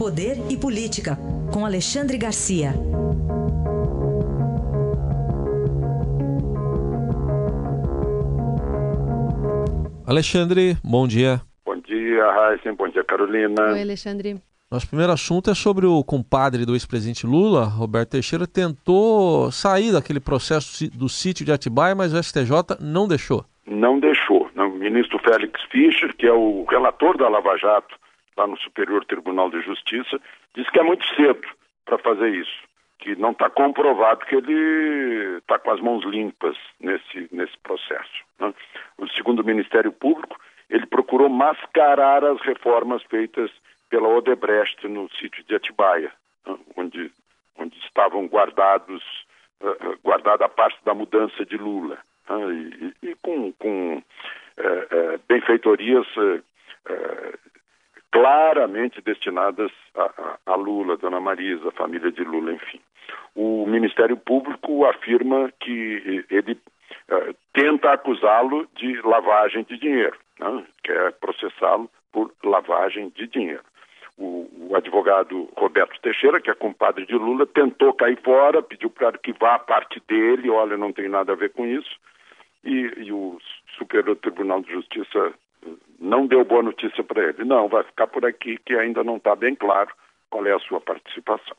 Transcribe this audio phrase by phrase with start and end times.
[0.00, 1.18] Poder e Política,
[1.52, 2.70] com Alexandre Garcia.
[10.06, 11.42] Alexandre, bom dia.
[11.66, 12.72] Bom dia, Raíssen.
[12.72, 13.72] Bom dia, Carolina.
[13.72, 14.40] Oi, Alexandre.
[14.70, 20.18] Nosso primeiro assunto é sobre o compadre do ex-presidente Lula, Roberto Teixeira, tentou sair daquele
[20.18, 23.44] processo do sítio de Atibaia, mas o STJ não deixou.
[23.66, 24.48] Não deixou.
[24.56, 27.99] O ministro Félix Fischer, que é o relator da Lava Jato
[28.46, 30.20] no Superior Tribunal de Justiça,
[30.54, 31.46] disse que é muito cedo
[31.84, 32.62] para fazer isso,
[32.98, 38.24] que não está comprovado que ele está com as mãos limpas nesse, nesse processo.
[38.38, 38.52] Né?
[38.98, 43.50] O segundo Ministério Público, ele procurou mascarar as reformas feitas
[43.88, 46.12] pela Odebrecht no sítio de Atibaia,
[46.46, 47.10] né, onde,
[47.58, 49.02] onde estavam guardados
[49.60, 51.98] uh, guardada a parte da mudança de Lula.
[52.28, 56.06] Né, e, e, com, com uh, uh, benfeitorias
[58.12, 62.80] claramente destinadas a, a, a, Lula, Dona Marisa, a família de Lula, enfim.
[63.34, 66.58] O Ministério Público afirma que ele
[67.52, 70.64] tenta acusá-lo de lavagem de dinheiro, né?
[70.82, 73.62] quer processá-lo por lavagem de dinheiro
[74.20, 79.16] o, o, advogado Roberto Teixeira, que é compadre de Lula, tentou cair fora, pediu para
[79.16, 81.96] que vá a parte dele, olha, não tem nada a ver com isso,
[82.62, 83.38] e, e o
[83.78, 85.32] Superior Tribunal de Justiça
[85.98, 87.44] não deu boa notícia para ele.
[87.44, 89.90] Não, vai ficar por aqui, que ainda não está bem claro
[90.28, 91.56] qual é a sua participação.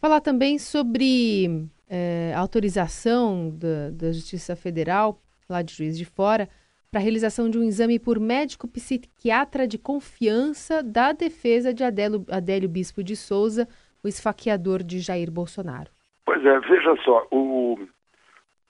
[0.00, 6.48] Falar também sobre é, autorização da, da Justiça Federal, lá de Juiz de Fora,
[6.90, 12.24] para a realização de um exame por médico psiquiatra de confiança da defesa de Adélio,
[12.30, 13.66] Adélio Bispo de Souza,
[14.02, 15.90] o esfaqueador de Jair Bolsonaro.
[16.24, 17.78] Pois é, veja só, o...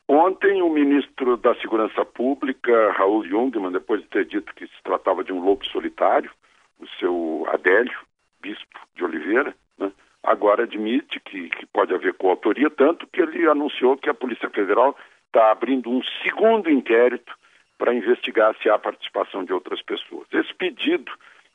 [0.08, 5.24] ontem o ministro da Segurança Pública, Raul Jungmann, depois de ter dito que se tratava
[5.24, 6.30] de um lobo solitário,
[6.78, 7.98] o seu Adélio
[8.40, 9.90] Bispo de Oliveira, né,
[10.22, 14.96] agora admite que, que pode haver coautoria, tanto que ele anunciou que a Polícia Federal
[15.26, 17.34] está abrindo um segundo inquérito
[17.78, 20.26] para investigar se há participação de outras pessoas.
[20.32, 21.10] Esse pedido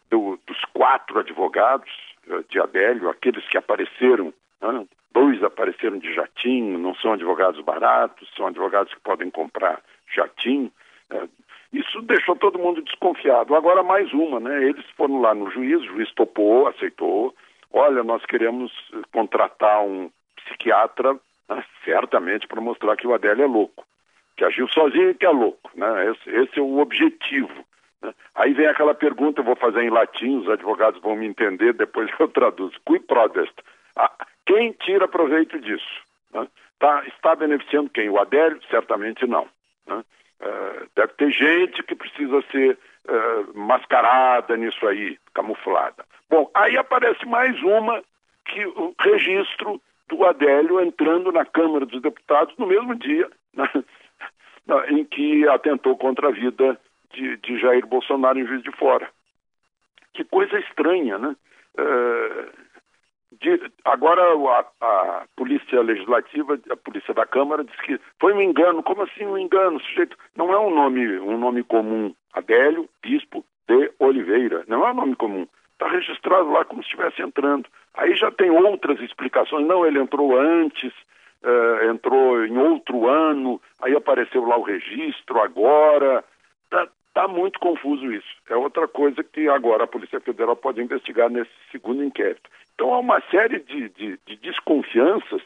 [0.10, 1.90] do, dos quatro advogados
[2.28, 4.86] uh, de Adélio, aqueles que apareceram, né,
[5.40, 9.82] dois apareceram de jatinho, não são advogados baratos, são advogados que podem comprar
[10.14, 10.72] jatinho.
[11.12, 11.30] Uh,
[11.72, 13.56] isso deixou todo mundo desconfiado.
[13.56, 14.64] Agora mais uma, né?
[14.64, 17.34] Eles foram lá no juiz, o juiz topou, aceitou.
[17.72, 21.14] Olha, nós queremos eh, contratar um psiquiatra,
[21.48, 23.86] né, certamente para mostrar que o Adélio é louco
[24.40, 25.70] que agiu sozinho e que é louco.
[25.76, 26.12] Né?
[26.12, 27.54] Esse, esse é o objetivo.
[28.02, 28.14] Né?
[28.34, 32.10] Aí vem aquela pergunta, eu vou fazer em latim, os advogados vão me entender, depois
[32.18, 32.80] eu traduzo.
[32.88, 33.54] Qui prodest?
[33.98, 34.12] Ah,
[34.50, 36.02] quem tira proveito disso?
[36.34, 36.48] Né?
[36.80, 38.10] Tá, está beneficiando quem?
[38.10, 38.60] O Adélio?
[38.68, 39.48] Certamente não.
[39.86, 40.04] Né?
[40.42, 42.76] Uh, deve ter gente que precisa ser
[43.08, 46.04] uh, mascarada nisso aí, camuflada.
[46.28, 48.04] Bom, aí aparece mais uma
[48.46, 53.70] que o registro do Adélio entrando na Câmara dos Deputados no mesmo dia, né?
[54.90, 56.80] em que atentou contra a vida
[57.14, 59.08] de, de Jair Bolsonaro em Juiz de Fora.
[60.14, 61.36] Que coisa estranha, né?
[61.78, 62.50] É,
[63.32, 68.84] de, agora a, a, Polícia Legislativa, a Polícia da Câmara, diz que foi um engano.
[68.84, 69.78] Como assim um engano?
[69.78, 72.14] O sujeito não é um nome, um nome comum.
[72.34, 74.64] Adélio Bispo de Oliveira.
[74.68, 75.48] Não é um nome comum.
[75.74, 77.68] Está registrado lá como se estivesse entrando.
[77.94, 79.66] Aí já tem outras explicações.
[79.66, 80.92] Não, ele entrou antes,
[81.44, 86.24] uh, entrou em outro ano, aí apareceu lá o registro agora.
[86.72, 88.28] Está tá muito confuso isso.
[88.50, 92.50] É outra coisa que agora a Polícia Federal pode investigar nesse segundo inquérito.
[92.76, 95.42] Então há uma série de, de, de desconfianças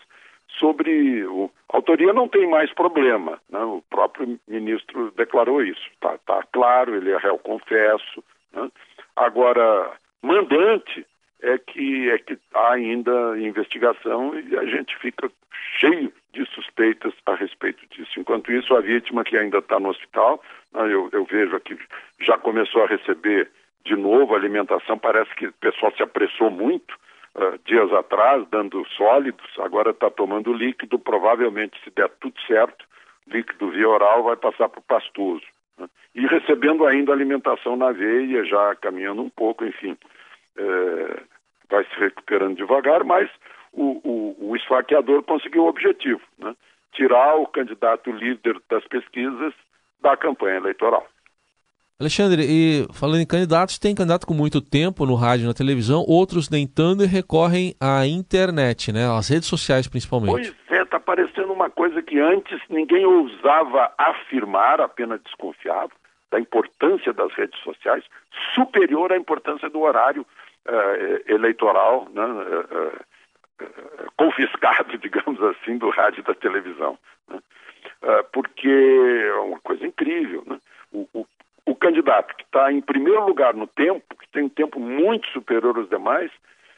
[0.59, 3.59] sobre o, a autoria não tem mais problema, né?
[3.59, 8.23] o próprio ministro declarou isso, está tá claro, ele é réu confesso.
[8.53, 8.69] Né?
[9.15, 9.91] Agora,
[10.21, 11.05] mandante
[11.41, 15.29] é que, é que há ainda investigação e a gente fica
[15.79, 18.19] cheio de suspeitas a respeito disso.
[18.19, 20.41] Enquanto isso, a vítima que ainda está no hospital,
[20.73, 21.77] eu, eu vejo aqui,
[22.21, 23.49] já começou a receber
[23.85, 26.93] de novo alimentação, parece que o pessoal se apressou muito
[27.35, 32.85] uh, dias atrás, dando sólidos, agora está tomando líquido, provavelmente, se der tudo certo,
[33.27, 35.45] líquido via oral vai passar para o pastoso.
[35.77, 35.87] Né?
[36.15, 39.97] E recebendo ainda alimentação na veia, já caminhando um pouco, enfim.
[40.55, 41.21] É,
[41.69, 43.29] vai se recuperando devagar, mas
[43.71, 46.55] o, o, o esfaqueador conseguiu o objetivo, né?
[46.93, 49.53] tirar o candidato líder das pesquisas
[50.03, 51.07] da campanha eleitoral.
[51.99, 56.03] Alexandre, e falando em candidatos, tem candidato com muito tempo no rádio e na televisão,
[56.05, 59.07] outros nem tanto e recorrem à internet, né?
[59.17, 60.51] Às redes sociais principalmente.
[60.51, 65.91] Pois é, está parecendo uma coisa que antes ninguém ousava afirmar, apenas desconfiava
[66.29, 68.03] da importância das redes sociais,
[68.53, 70.25] superior à importância do horário
[71.27, 72.23] eleitoral né,
[74.17, 76.97] confiscado, digamos assim, do rádio e da televisão.
[77.29, 77.39] Né?
[78.33, 80.43] porque é uma coisa incrível.
[80.45, 80.59] Né?
[80.91, 81.25] O, o,
[81.65, 85.77] o candidato que está em primeiro lugar no tempo, que tem um tempo muito superior
[85.77, 86.29] aos demais,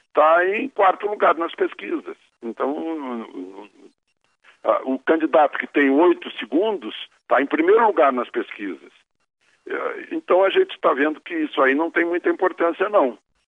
[0.07, 2.15] está em quarto lugar nas pesquisas.
[2.41, 3.27] Então,
[4.83, 8.91] o candidato que tem oito segundos está em primeiro lugar nas pesquisas.
[9.67, 13.17] É, então a gente está vendo que isso aí não tem muita importância, não.